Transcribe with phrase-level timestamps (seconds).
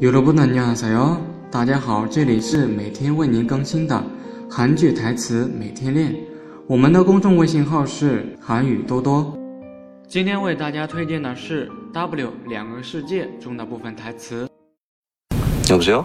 [0.00, 1.20] 여러분 안녕하세요.
[1.50, 4.02] 大家好，这里是每天为您更新的
[4.50, 6.14] 韩剧台词每天练。
[6.66, 9.36] 我们的公众微信号是韩语多多。
[10.08, 14.48] 今天为大家推荐的是《W 两个世界》中的部分台词。
[15.68, 16.04] 여보세요?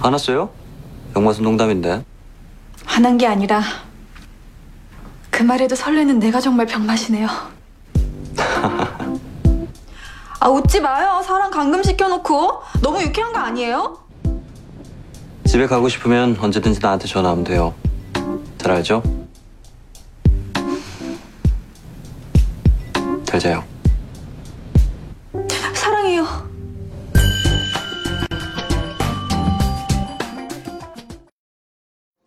[0.00, 0.48] 안 왔어요?
[1.14, 2.04] 영마슨 농담인데.
[2.84, 3.62] 화난 게 아니라
[5.30, 7.28] 그 말에도 설레는 내가 정말 병맛이네요.
[10.39, 11.21] 아 웃지 마요.
[11.25, 13.97] 사람 감금 시켜놓고 너무 유쾌한 거 아니에요?
[15.45, 17.73] 집에 가고 싶으면 언제든지 나한테 전화하면 돼요.
[18.57, 19.01] 잘 알죠?
[23.25, 23.63] 잘 자요.
[25.73, 26.46] 사랑해요.